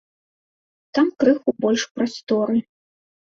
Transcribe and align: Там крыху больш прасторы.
Там 0.99 1.11
крыху 1.19 1.53
больш 1.65 1.83
прасторы. 1.97 2.57